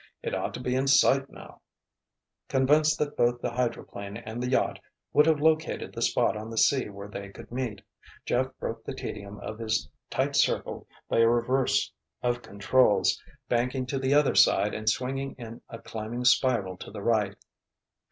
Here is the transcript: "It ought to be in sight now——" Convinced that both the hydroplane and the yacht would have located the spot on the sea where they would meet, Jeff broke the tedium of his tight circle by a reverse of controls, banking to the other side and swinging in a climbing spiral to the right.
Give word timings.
"It 0.23 0.33
ought 0.33 0.55
to 0.55 0.59
be 0.59 0.73
in 0.73 0.87
sight 0.87 1.29
now——" 1.29 1.61
Convinced 2.49 2.97
that 2.97 3.15
both 3.15 3.39
the 3.39 3.51
hydroplane 3.51 4.17
and 4.17 4.41
the 4.41 4.49
yacht 4.49 4.79
would 5.13 5.27
have 5.27 5.39
located 5.39 5.93
the 5.93 6.01
spot 6.01 6.35
on 6.35 6.49
the 6.49 6.57
sea 6.57 6.89
where 6.89 7.07
they 7.07 7.29
would 7.37 7.51
meet, 7.51 7.83
Jeff 8.25 8.47
broke 8.57 8.83
the 8.83 8.95
tedium 8.95 9.37
of 9.41 9.59
his 9.59 9.87
tight 10.09 10.35
circle 10.35 10.87
by 11.07 11.19
a 11.19 11.27
reverse 11.29 11.91
of 12.23 12.41
controls, 12.41 13.21
banking 13.47 13.85
to 13.85 13.99
the 13.99 14.15
other 14.15 14.33
side 14.33 14.73
and 14.73 14.89
swinging 14.89 15.35
in 15.37 15.61
a 15.69 15.77
climbing 15.77 16.25
spiral 16.25 16.77
to 16.77 16.89
the 16.89 17.03
right. 17.03 17.35